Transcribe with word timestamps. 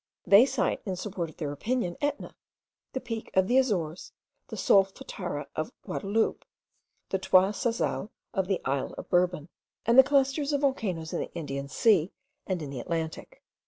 They 0.25 0.47
cite, 0.47 0.81
in 0.83 0.95
support 0.95 1.29
of 1.29 1.37
their 1.37 1.51
opinion, 1.51 1.95
Etna, 2.01 2.33
the 2.93 2.99
peak 2.99 3.29
of 3.35 3.47
the 3.47 3.59
Azores, 3.59 4.13
the 4.47 4.55
Solfatara 4.55 5.45
of 5.55 5.71
Guadaloupe, 5.85 6.43
the 7.09 7.19
Trois 7.19 7.51
Salazes 7.51 8.09
of 8.33 8.47
the 8.47 8.61
isle 8.65 8.95
of 8.97 9.09
Bourbon, 9.09 9.47
and 9.85 9.99
the 9.99 10.03
clusters 10.03 10.53
of 10.53 10.61
volcanoes 10.61 11.13
in 11.13 11.19
the 11.19 11.33
Indian 11.35 11.67
Sea 11.67 12.11
and 12.47 12.63
in 12.63 12.71
the 12.71 12.79
Atlantic. 12.79 13.43